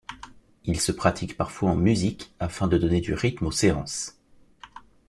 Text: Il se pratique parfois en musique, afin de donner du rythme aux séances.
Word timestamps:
Il 0.65 0.79
se 0.81 0.91
pratique 0.91 1.37
parfois 1.37 1.69
en 1.69 1.75
musique, 1.75 2.33
afin 2.39 2.67
de 2.67 2.79
donner 2.79 3.01
du 3.01 3.13
rythme 3.13 3.45
aux 3.45 3.51
séances. 3.51 4.17